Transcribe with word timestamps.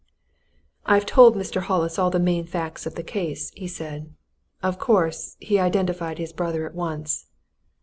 "I've 0.83 1.05
told 1.05 1.35
Mr. 1.35 1.61
Hollis 1.61 1.99
all 1.99 2.09
the 2.09 2.17
main 2.17 2.47
facts 2.47 2.87
of 2.87 2.95
the 2.95 3.03
case," 3.03 3.51
he 3.55 3.67
said. 3.67 4.11
"Of 4.63 4.79
course, 4.79 5.37
he 5.39 5.59
identified 5.59 6.17
his 6.17 6.33
brother 6.33 6.65
at 6.65 6.73
once." 6.73 7.27